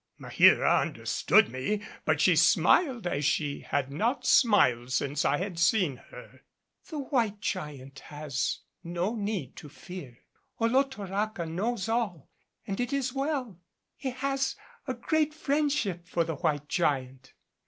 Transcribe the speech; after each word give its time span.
Maheera 0.19 0.81
understood 0.81 1.49
me, 1.51 1.83
but 2.05 2.19
she 2.19 2.35
smiled 2.35 3.05
as 3.05 3.23
she 3.23 3.59
had 3.59 3.91
not 3.91 4.25
smiled 4.25 4.91
since 4.91 5.23
I 5.25 5.37
had 5.37 5.59
seen 5.59 5.97
her. 6.09 6.41
"The 6.89 6.97
White 7.01 7.39
Giant 7.39 7.99
has 8.07 8.61
no 8.83 9.13
need 9.13 9.55
to 9.57 9.69
fear. 9.69 10.17
Olotoraca 10.59 11.45
knows 11.45 11.87
all, 11.87 12.31
and 12.65 12.79
it 12.79 12.91
is 12.91 13.13
well. 13.13 13.59
He 13.95 14.09
has 14.09 14.55
a 14.87 14.95
great 14.95 15.35
friendship 15.35 16.07
for 16.07 16.23
the 16.23 16.37
White 16.37 16.67
Giant." 16.67 17.33